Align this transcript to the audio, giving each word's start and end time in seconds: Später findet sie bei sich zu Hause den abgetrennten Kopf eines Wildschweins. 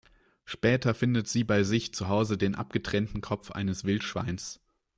Später 0.45 0.95
findet 0.95 1.27
sie 1.27 1.43
bei 1.43 1.61
sich 1.61 1.93
zu 1.93 2.07
Hause 2.07 2.35
den 2.35 2.55
abgetrennten 2.55 3.21
Kopf 3.21 3.51
eines 3.51 3.83
Wildschweins. 3.85 4.59